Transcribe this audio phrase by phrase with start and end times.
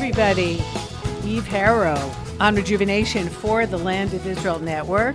[0.00, 0.54] everybody.
[1.26, 5.14] Eve Harow on Rejuvenation for the Land of Israel Network.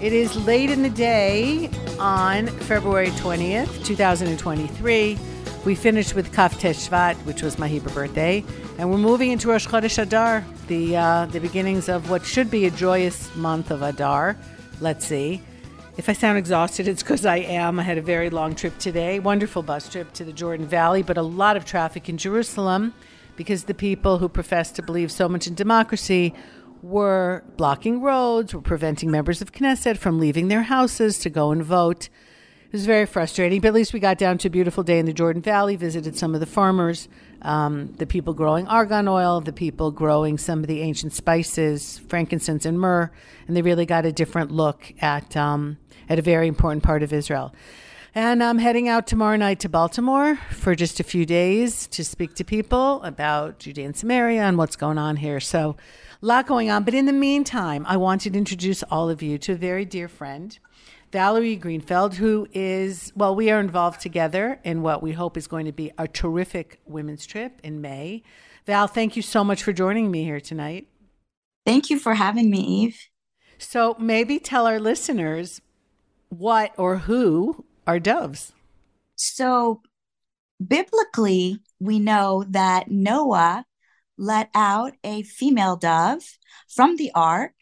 [0.00, 1.68] It is late in the day
[1.98, 5.18] on February 20th, 2023.
[5.64, 8.44] We finished with Kaf Teshvat, which was my Hebrew birthday,
[8.78, 12.66] and we're moving into Rosh Chodesh Adar, the, uh, the beginnings of what should be
[12.66, 14.36] a joyous month of Adar.
[14.80, 15.42] Let's see.
[15.96, 17.80] If I sound exhausted, it's because I am.
[17.80, 21.18] I had a very long trip today, wonderful bus trip to the Jordan Valley, but
[21.18, 22.94] a lot of traffic in Jerusalem
[23.40, 26.34] because the people who professed to believe so much in democracy
[26.82, 31.64] were blocking roads, were preventing members of Knesset from leaving their houses to go and
[31.64, 32.10] vote.
[32.66, 35.06] It was very frustrating, but at least we got down to a beautiful day in
[35.06, 37.08] the Jordan Valley, visited some of the farmers,
[37.40, 42.66] um, the people growing argan oil, the people growing some of the ancient spices, frankincense
[42.66, 43.10] and myrrh,
[43.48, 45.78] and they really got a different look at, um,
[46.10, 47.54] at a very important part of Israel.
[48.12, 52.34] And I'm heading out tomorrow night to Baltimore for just a few days to speak
[52.34, 55.38] to people about Judea and Samaria and what's going on here.
[55.38, 55.76] So,
[56.20, 56.82] a lot going on.
[56.82, 60.08] But in the meantime, I wanted to introduce all of you to a very dear
[60.08, 60.58] friend,
[61.12, 65.66] Valerie Greenfeld, who is, well, we are involved together in what we hope is going
[65.66, 68.24] to be a terrific women's trip in May.
[68.66, 70.88] Val, thank you so much for joining me here tonight.
[71.64, 73.08] Thank you for having me, Eve.
[73.56, 75.60] So, maybe tell our listeners
[76.28, 78.52] what or who are doves?
[79.16, 79.82] So,
[80.64, 83.64] biblically, we know that Noah
[84.16, 86.22] let out a female dove
[86.68, 87.54] from the ark,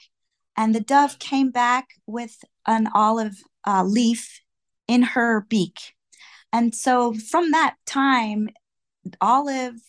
[0.54, 4.40] and the dove came back with an olive uh, leaf
[4.86, 5.94] in her beak.
[6.52, 8.50] And so, from that time,
[9.20, 9.80] olive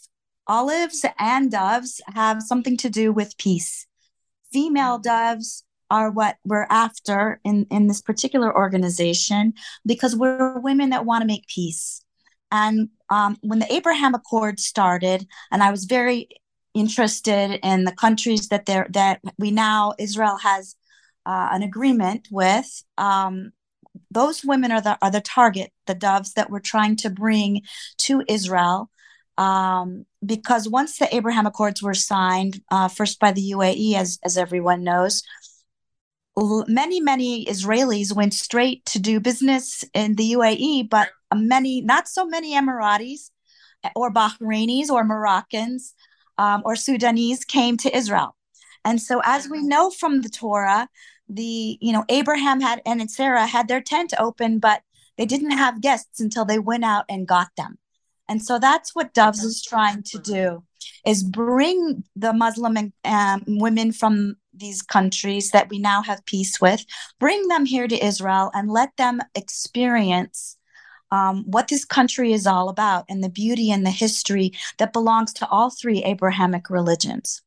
[0.48, 3.88] olives and doves have something to do with peace.
[4.52, 9.54] Female doves are what we're after in, in this particular organization
[9.86, 12.04] because we're women that want to make peace.
[12.52, 16.30] And um, when the Abraham Accord started, and I was very
[16.74, 20.76] interested in the countries that there that we now Israel has
[21.26, 22.84] uh, an agreement with.
[22.98, 23.52] Um,
[24.12, 27.62] those women are the are the target, the doves that we're trying to bring
[28.00, 28.90] to Israel.
[29.38, 34.38] Um, because once the Abraham Accords were signed, uh, first by the UAE, as as
[34.38, 35.24] everyone knows,
[36.68, 42.26] many many israelis went straight to do business in the uae but many not so
[42.26, 43.32] many emiratis
[43.96, 45.94] or bahrainis or moroccans
[46.38, 48.36] um, or sudanese came to israel.
[48.86, 50.88] And so as we know from the torah
[51.28, 54.82] the you know abraham had and sarah had their tent open but
[55.20, 57.78] they didn't have guests until they went out and got them.
[58.30, 60.64] And so that's what doves is trying to do
[61.06, 66.86] is bring the muslim um, women from these countries that we now have peace with,
[67.20, 70.58] bring them here to Israel and let them experience
[71.12, 75.34] um, what this country is all about and the beauty and the history that belongs
[75.34, 77.42] to all three Abrahamic religions.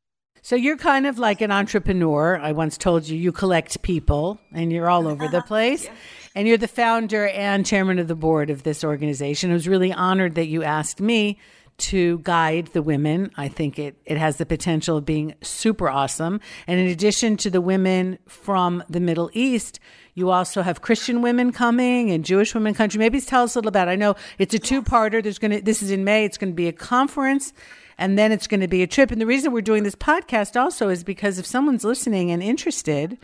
[0.45, 2.37] So you're kind of like an entrepreneur.
[2.37, 5.84] I once told you you collect people and you're all over the place.
[5.84, 5.94] yeah.
[6.34, 9.50] And you're the founder and chairman of the board of this organization.
[9.50, 11.39] I was really honored that you asked me
[11.82, 13.31] to guide the women.
[13.37, 16.41] I think it, it has the potential of being super awesome.
[16.66, 19.81] And in addition to the women from the Middle East,
[20.15, 22.98] you also have Christian women coming and Jewish women country.
[22.98, 23.88] Maybe tell us a little about.
[23.88, 23.93] It.
[23.93, 25.22] I know it's a two-parter.
[25.22, 26.25] There's going to this is in May.
[26.25, 27.53] It's going to be a conference
[27.99, 29.10] and then it's going to be a trip.
[29.10, 33.19] And the reason we're doing this podcast also is because if someone's listening and interested,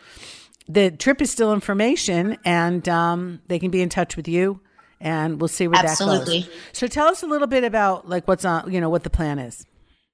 [0.68, 4.60] the trip is still information and um, they can be in touch with you
[5.00, 6.40] and we'll see where Absolutely.
[6.40, 6.56] that goes.
[6.72, 9.38] So tell us a little bit about like what's on, you know, what the plan
[9.38, 9.64] is.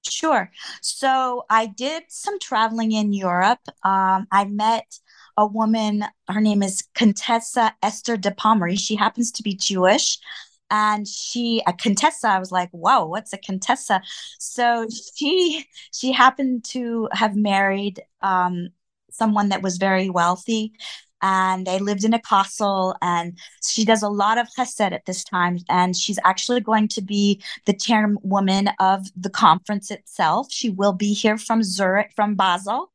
[0.02, 0.50] Sure.
[0.82, 3.60] So I did some traveling in Europe.
[3.82, 4.98] Um, I met
[5.36, 6.04] a woman.
[6.28, 8.76] Her name is Contessa Esther de Pomery.
[8.76, 10.18] She happens to be Jewish.
[10.70, 14.00] And she, a Contessa, I was like, "Whoa, what's a Contessa?"
[14.38, 18.70] So she, she happened to have married um,
[19.10, 20.72] someone that was very wealthy
[21.24, 25.24] and they lived in a castle and she does a lot of chesed at this
[25.24, 30.48] time and she's actually going to be the chairwoman of the conference itself.
[30.50, 32.92] She will be here from zurich from basel.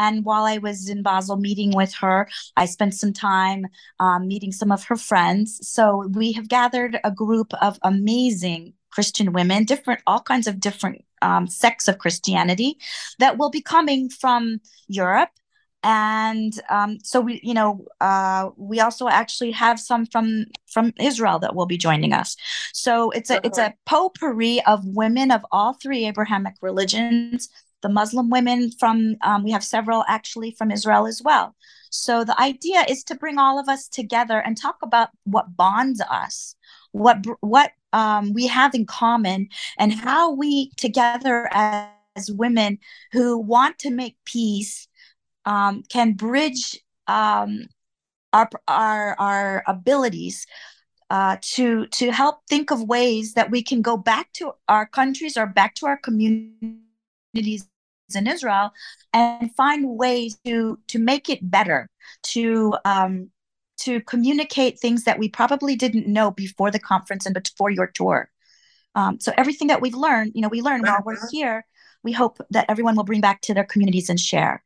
[0.00, 2.26] And while I was in Basel meeting with her,
[2.56, 3.66] I spent some time
[4.00, 5.60] um, meeting some of her friends.
[5.68, 11.04] So we have gathered a group of amazing Christian women, different, all kinds of different
[11.20, 12.78] um, sects of Christianity
[13.18, 15.28] that will be coming from Europe
[15.82, 21.38] and um, so we you know uh, we also actually have some from from israel
[21.38, 22.36] that will be joining us.
[22.72, 23.40] So it's a uh-huh.
[23.44, 27.48] it's a potpourri of women of all three abrahamic religions.
[27.82, 31.54] The muslim women from um, we have several actually from israel as well.
[31.92, 36.00] So the idea is to bring all of us together and talk about what bonds
[36.08, 36.54] us
[36.92, 39.48] what what um, we have in common
[39.78, 42.78] and how we together as, as women
[43.12, 44.88] who want to make peace
[45.44, 47.66] um, can bridge um,
[48.32, 50.46] our our our abilities
[51.10, 55.36] uh, to to help think of ways that we can go back to our countries
[55.36, 57.66] or back to our communities
[58.14, 58.70] in Israel
[59.12, 61.88] and find ways to to make it better
[62.22, 63.30] to um,
[63.78, 68.30] to communicate things that we probably didn't know before the conference and before your tour.
[68.94, 71.26] Um, so everything that we've learned, you know, we learn while we're uh-huh.
[71.30, 71.66] here.
[72.02, 74.64] We hope that everyone will bring back to their communities and share.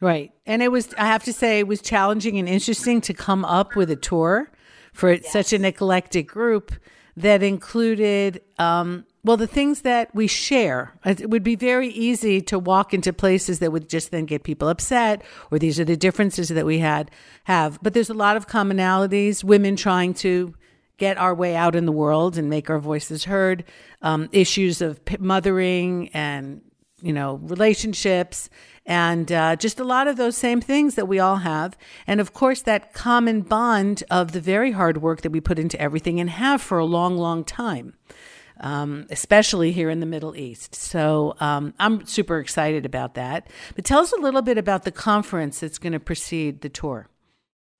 [0.00, 0.32] Right.
[0.44, 3.76] And it was, I have to say, it was challenging and interesting to come up
[3.76, 4.50] with a tour
[4.92, 5.32] for yes.
[5.32, 6.72] such an eclectic group
[7.16, 10.92] that included, um, well, the things that we share.
[11.04, 14.68] It would be very easy to walk into places that would just then get people
[14.68, 17.10] upset, or these are the differences that we had
[17.44, 17.78] have.
[17.82, 19.42] But there's a lot of commonalities.
[19.42, 20.54] Women trying to
[20.98, 23.64] get our way out in the world and make our voices heard.
[24.02, 26.60] Um, issues of mothering and
[27.02, 28.48] you know relationships
[28.86, 31.76] and uh, just a lot of those same things that we all have.
[32.06, 35.80] And of course, that common bond of the very hard work that we put into
[35.80, 37.94] everything and have for a long, long time.
[38.58, 40.74] Um, especially here in the Middle East.
[40.74, 43.50] So um, I'm super excited about that.
[43.74, 47.10] But tell us a little bit about the conference that's going to precede the tour.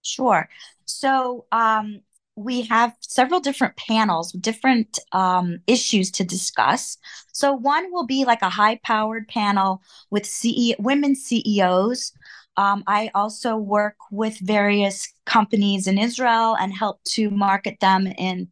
[0.03, 0.51] Sure.
[0.85, 2.03] So um,
[2.37, 6.99] we have several different panels, different um, issues to discuss.
[7.33, 10.31] So one will be like a high-powered panel with
[10.79, 12.13] women CEOs.
[12.59, 18.49] Um, I also work with various companies in Israel and help to market them in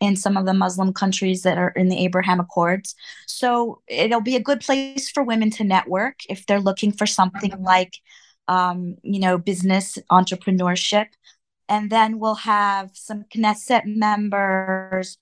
[0.00, 2.94] in some of the Muslim countries that are in the Abraham Accords.
[3.26, 7.60] So it'll be a good place for women to network if they're looking for something
[7.60, 7.98] like,
[8.46, 11.06] um, you know, business entrepreneurship
[11.68, 15.18] and then we'll have some Knesset members.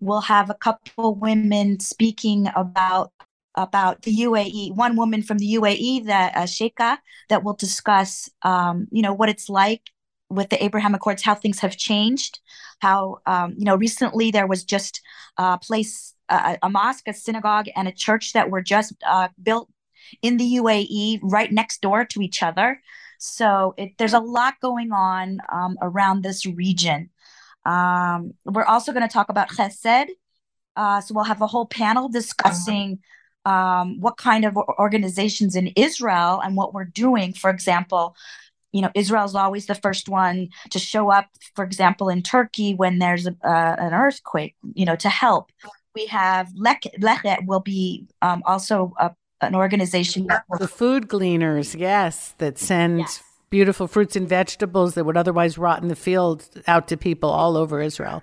[0.00, 3.12] We'll have a couple women speaking about
[3.54, 4.74] about the UAE.
[4.74, 9.28] One woman from the UAE, that uh, Sheikha, that will discuss, um, you know, what
[9.28, 9.82] it's like
[10.28, 12.38] with the Abraham Accords, how things have changed.
[12.80, 15.00] How um, you know, recently there was just
[15.36, 19.68] a place, uh, a mosque, a synagogue, and a church that were just uh, built
[20.22, 22.80] in the UAE, right next door to each other.
[23.20, 27.10] So it, there's a lot going on um, around this region.
[27.66, 30.06] Um, we're also going to talk about chesed.
[30.74, 33.00] Uh, so we'll have a whole panel discussing
[33.44, 37.34] um, what kind of organizations in Israel and what we're doing.
[37.34, 38.16] For example,
[38.72, 42.74] you know, Israel is always the first one to show up, for example, in Turkey
[42.74, 45.50] when there's a, uh, an earthquake, you know, to help.
[45.94, 50.28] We have Leket will be um, also a an organization.
[50.58, 53.22] The food gleaners, yes, that send yes.
[53.50, 57.56] beautiful fruits and vegetables that would otherwise rot in the field out to people all
[57.56, 58.22] over Israel.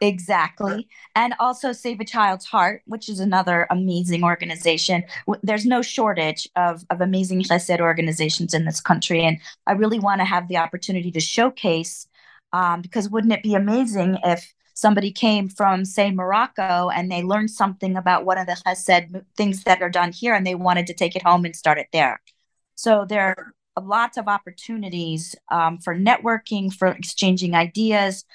[0.00, 0.88] Exactly.
[1.14, 5.04] And also Save a Child's Heart, which is another amazing organization.
[5.42, 9.22] There's no shortage of, of amazing chesed organizations in this country.
[9.22, 12.06] And I really want to have the opportunity to showcase
[12.52, 17.50] um, because wouldn't it be amazing if somebody came from, say, Morocco, and they learned
[17.50, 20.94] something about one of the chesed things that are done here, and they wanted to
[20.94, 22.20] take it home and start it there.
[22.74, 23.34] So there
[23.76, 28.26] are lots of opportunities um, for networking, for exchanging ideas.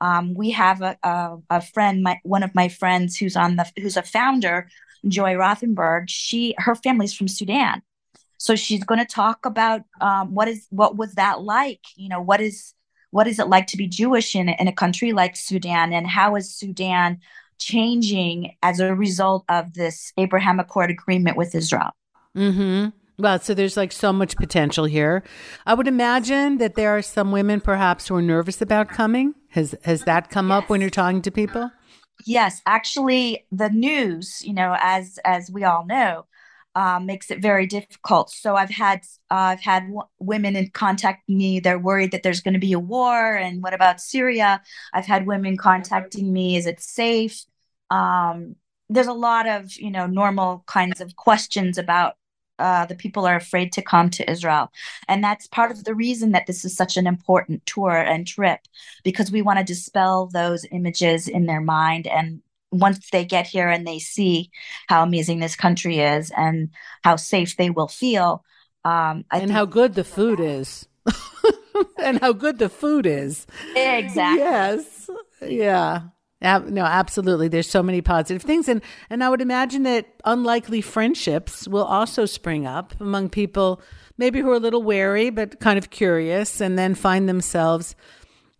[0.00, 3.66] Um, we have a, a, a friend, my, one of my friends who's on the
[3.76, 4.68] who's a founder,
[5.08, 6.04] Joy Rothenberg.
[6.06, 7.82] She her family's from Sudan,
[8.36, 11.80] so she's going to talk about um, what is what was that like.
[11.96, 12.74] You know, what is
[13.10, 16.36] what is it like to be Jewish in, in a country like Sudan, and how
[16.36, 17.20] is Sudan
[17.58, 21.90] changing as a result of this Abraham Accord agreement with Israel?
[22.36, 22.90] Mm-hmm.
[23.20, 25.24] Well, so there's like so much potential here.
[25.66, 29.34] I would imagine that there are some women perhaps who are nervous about coming.
[29.50, 30.62] Has has that come yes.
[30.62, 31.70] up when you're talking to people?
[32.26, 36.26] Yes, actually, the news, you know, as as we all know,
[36.78, 38.30] uh, makes it very difficult.
[38.30, 39.00] So I've had
[39.32, 41.60] uh, I've had w- women in contact me.
[41.60, 44.62] They're worried that there's going to be a war, and what about Syria?
[44.94, 46.56] I've had women contacting me.
[46.56, 47.36] Is it safe?
[47.90, 48.54] Um,
[48.88, 52.14] there's a lot of you know normal kinds of questions about
[52.58, 54.70] uh, the people are afraid to come to Israel.
[55.08, 58.60] And that's part of the reason that this is such an important tour and trip,
[59.02, 62.40] because we want to dispel those images in their mind and
[62.70, 64.50] once they get here and they see
[64.88, 66.70] how amazing this country is and
[67.02, 68.44] how safe they will feel.
[68.84, 70.86] Um, I and how good the food is.
[72.02, 73.46] and how good the food is.
[73.74, 74.42] Exactly.
[74.42, 75.10] Yes.
[75.42, 76.02] Yeah.
[76.40, 77.48] No, absolutely.
[77.48, 82.26] There's so many positive things, and and I would imagine that unlikely friendships will also
[82.26, 83.80] spring up among people,
[84.18, 87.96] maybe who are a little wary but kind of curious, and then find themselves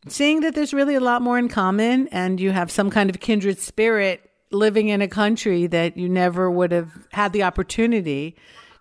[0.06, 3.20] seeing that there's really a lot more in common and you have some kind of
[3.20, 8.36] kindred spirit living in a country that you never would have had the opportunity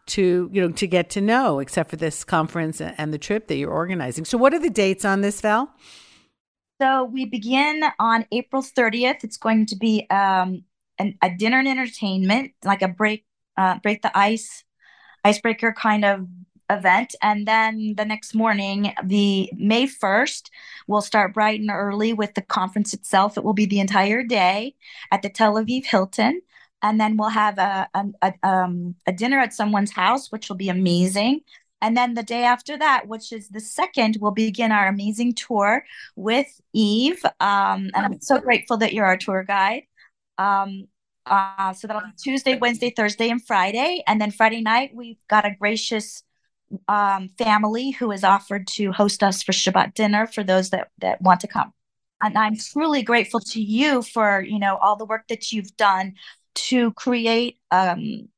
[0.05, 3.57] to you know to get to know except for this conference and the trip that
[3.57, 4.25] you're organizing.
[4.25, 5.69] So what are the dates on this val?
[6.79, 10.63] So we begin on april 30th it's going to be um,
[10.99, 13.25] an, a dinner and entertainment like a break
[13.57, 14.63] uh, break the ice
[15.23, 16.27] icebreaker kind of
[16.69, 17.15] event.
[17.21, 20.49] And then the next morning, the May 1st,
[20.87, 23.37] we'll start bright and early with the conference itself.
[23.37, 24.75] It will be the entire day
[25.11, 26.41] at the Tel Aviv Hilton.
[26.81, 30.57] And then we'll have a, a, a, um, a dinner at someone's house, which will
[30.57, 31.41] be amazing.
[31.81, 35.85] And then the day after that, which is the second, we'll begin our amazing tour
[36.15, 37.23] with Eve.
[37.39, 39.83] Um, and I'm so grateful that you're our tour guide.
[40.37, 40.87] Um,
[41.25, 44.03] uh, so that'll be Tuesday, Wednesday, Thursday, and Friday.
[44.07, 46.23] And then Friday night, we've got a gracious
[46.87, 51.21] um, family who has offered to host us for Shabbat dinner for those that that
[51.21, 51.73] want to come.
[52.21, 56.15] And I'm truly grateful to you for you know all the work that you've done
[56.55, 58.29] to create um,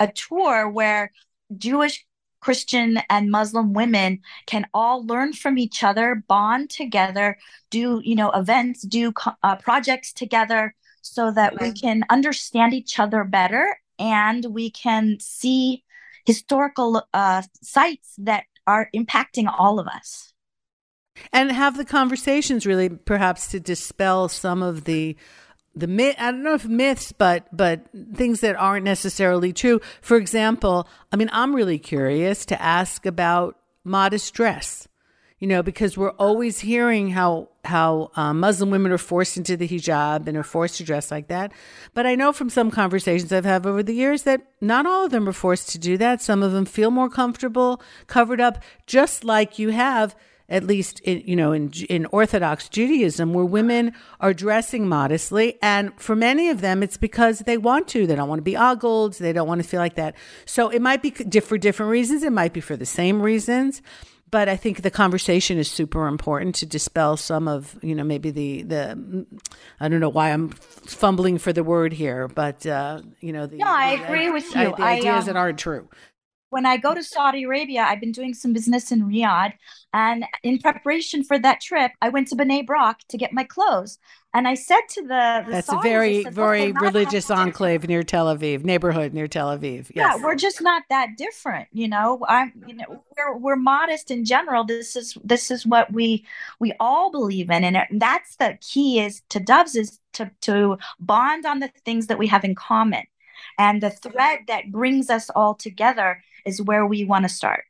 [0.00, 1.12] a tour where
[1.56, 2.04] Jewish,
[2.40, 7.38] Christian, and Muslim women can all learn from each other, bond together,
[7.70, 13.24] do you know events, do uh, projects together, so that we can understand each other
[13.24, 15.84] better and we can see
[16.28, 20.34] historical uh, sites that are impacting all of us.
[21.32, 25.16] And have the conversations really, perhaps, to dispel some of the
[25.74, 26.16] the myth.
[26.18, 29.80] I don't know if myths, but but things that aren't necessarily true.
[30.02, 34.86] For example, I mean, I'm really curious to ask about modest dress
[35.38, 39.68] you know, because we're always hearing how how um, Muslim women are forced into the
[39.68, 41.52] hijab and are forced to dress like that.
[41.94, 45.10] But I know from some conversations I've had over the years that not all of
[45.10, 46.20] them are forced to do that.
[46.20, 50.16] Some of them feel more comfortable covered up, just like you have
[50.48, 55.92] at least in, you know in in Orthodox Judaism, where women are dressing modestly, and
[56.00, 58.08] for many of them, it's because they want to.
[58.08, 59.14] They don't want to be ogled.
[59.14, 60.16] They don't want to feel like that.
[60.46, 62.24] So it might be for different reasons.
[62.24, 63.82] It might be for the same reasons
[64.30, 68.30] but I think the conversation is super important to dispel some of you know maybe
[68.30, 69.26] the the
[69.80, 73.58] I don't know why I'm fumbling for the word here, but uh, you know the
[73.58, 74.74] no, I the, agree with you.
[74.76, 75.88] the ideas I, um, that aren't true
[76.50, 79.52] when I go to Saudi Arabia, I've been doing some business in Riyadh.
[79.92, 83.98] And in preparation for that trip, I went to Bnei Brak to get my clothes.
[84.34, 88.02] And I said to the, the That's Saudis, a very, said, very religious enclave near
[88.02, 89.90] Tel Aviv, neighborhood near Tel Aviv.
[89.94, 90.16] Yes.
[90.16, 92.24] Yeah, we're just not that different, you know.
[92.28, 94.64] I'm you know, we're we're modest in general.
[94.64, 96.26] This is this is what we
[96.60, 97.64] we all believe in.
[97.64, 102.18] And that's the key is to doves is to to bond on the things that
[102.18, 103.04] we have in common.
[103.56, 107.64] And the thread that brings us all together is where we want to start.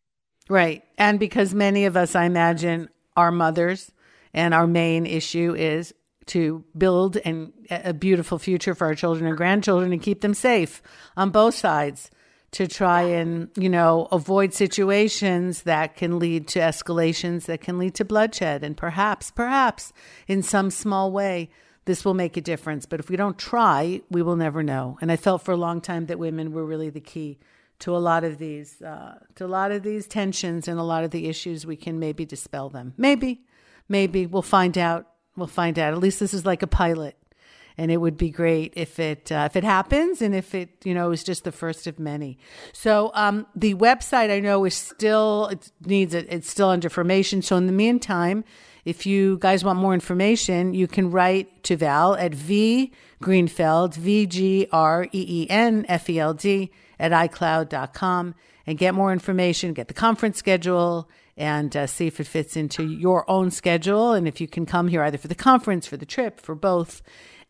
[0.48, 0.82] Right.
[0.96, 3.92] And because many of us, I imagine, are mothers,
[4.32, 5.92] and our main issue is
[6.26, 10.82] to build an, a beautiful future for our children and grandchildren and keep them safe
[11.16, 12.10] on both sides
[12.50, 17.94] to try and, you know, avoid situations that can lead to escalations that can lead
[17.94, 18.62] to bloodshed.
[18.62, 19.92] And perhaps, perhaps
[20.26, 21.50] in some small way,
[21.84, 22.86] this will make a difference.
[22.86, 24.98] But if we don't try, we will never know.
[25.00, 27.38] And I felt for a long time that women were really the key
[27.80, 31.04] to a lot of these uh, to a lot of these tensions and a lot
[31.04, 32.94] of the issues we can maybe dispel them.
[32.96, 33.42] Maybe
[33.88, 35.06] maybe we'll find out
[35.36, 35.92] we'll find out.
[35.92, 37.16] At least this is like a pilot.
[37.80, 40.94] And it would be great if it uh, if it happens and if it you
[40.94, 42.36] know is just the first of many.
[42.72, 47.40] So um, the website i know is still it needs it it's still under formation.
[47.40, 48.42] So in the meantime
[48.84, 52.92] if you guys want more information you can write to val at v
[53.22, 58.34] greenfeld v g r e e n f e l d at iCloud.com
[58.66, 62.86] and get more information, get the conference schedule, and uh, see if it fits into
[62.86, 64.12] your own schedule.
[64.12, 67.02] And if you can come here either for the conference, for the trip, for both.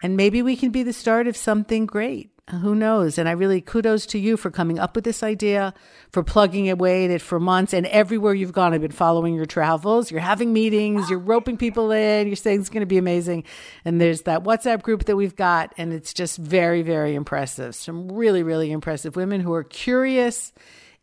[0.03, 2.31] And maybe we can be the start of something great.
[2.51, 3.19] Who knows?
[3.19, 5.75] And I really kudos to you for coming up with this idea,
[6.13, 7.75] for plugging away at it for months.
[7.75, 10.11] And everywhere you've gone, I've been following your travels.
[10.11, 13.45] You're having meetings, you're roping people in, you're saying it's going to be amazing.
[13.85, 17.75] And there's that WhatsApp group that we've got, and it's just very, very impressive.
[17.75, 20.53] Some really, really impressive women who are curious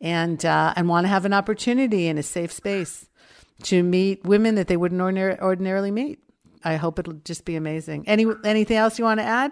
[0.01, 3.07] and uh, and want to have an opportunity in a safe space
[3.63, 6.19] to meet women that they wouldn't ordinarily meet.
[6.63, 8.07] I hope it'll just be amazing.
[8.07, 9.51] Any anything else you want to add?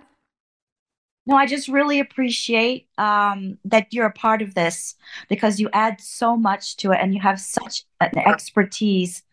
[1.25, 4.95] No, I just really appreciate um, that you're a part of this
[5.29, 9.23] because you add so much to it and you have such an expertise.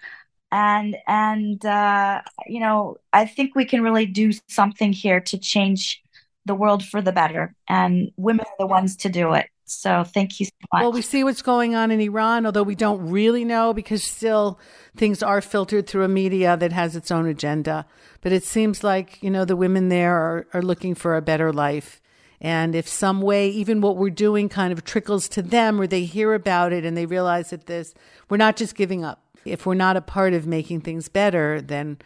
[0.52, 6.02] And and uh, you know, I think we can really do something here to change
[6.44, 7.54] the world for the better.
[7.68, 9.48] And women are the ones to do it.
[9.70, 10.82] So thank you so much.
[10.82, 14.58] Well, we see what's going on in Iran, although we don't really know because still
[14.96, 17.86] things are filtered through a media that has its own agenda.
[18.20, 21.52] But it seems like, you know, the women there are, are looking for a better
[21.52, 22.00] life.
[22.40, 26.04] And if some way, even what we're doing kind of trickles to them or they
[26.04, 27.94] hear about it and they realize that this,
[28.28, 29.22] we're not just giving up.
[29.44, 31.98] If we're not a part of making things better, then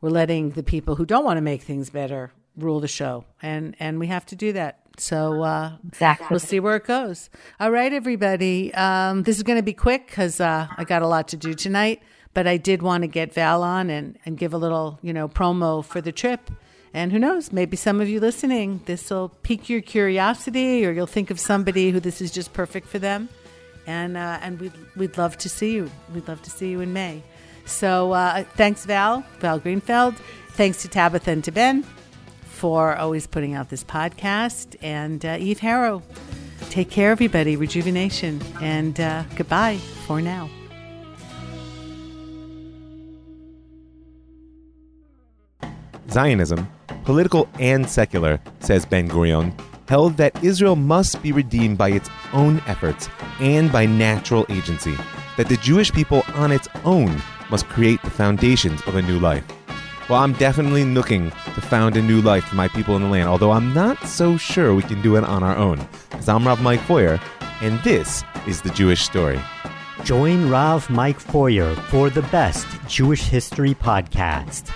[0.00, 3.24] we're letting the people who don't want to make things better rule the show.
[3.40, 4.78] And, and we have to do that.
[4.98, 6.26] So uh, exactly.
[6.30, 7.30] we'll see where it goes.
[7.58, 8.72] All right, everybody.
[8.74, 11.54] Um, this is going to be quick because uh, I got a lot to do
[11.54, 12.02] tonight.
[12.34, 15.28] But I did want to get Val on and, and give a little, you know,
[15.28, 16.50] promo for the trip.
[16.94, 21.06] And who knows, maybe some of you listening, this will pique your curiosity or you'll
[21.06, 23.28] think of somebody who this is just perfect for them.
[23.86, 25.90] And, uh, and we'd, we'd love to see you.
[26.14, 27.22] We'd love to see you in May.
[27.64, 30.16] So uh, thanks, Val, Val Greenfeld.
[30.50, 31.84] Thanks to Tabitha and to Ben
[32.62, 34.76] for always putting out this podcast.
[34.82, 36.00] And uh, Eve Harow,
[36.70, 37.56] take care, everybody.
[37.56, 38.40] Rejuvenation.
[38.60, 40.48] And uh, goodbye for now.
[46.08, 46.68] Zionism,
[47.02, 49.52] political and secular, says Ben Gurion,
[49.88, 53.08] held that Israel must be redeemed by its own efforts
[53.40, 54.94] and by natural agency,
[55.36, 59.44] that the Jewish people on its own must create the foundations of a new life.
[60.08, 63.28] Well, I'm definitely looking to found a new life for my people in the land,
[63.28, 65.86] although I'm not so sure we can do it on our own.
[66.10, 67.18] Because I'm Rav Mike Feuer,
[67.60, 69.40] and this is the Jewish story.
[70.04, 74.70] Join Rav Mike Feuer for the best Jewish history podcast.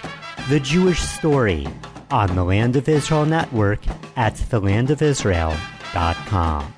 [0.48, 1.66] The Jewish Story
[2.10, 3.80] on the Land of Israel Network
[4.16, 6.75] at thelandofisrael.com.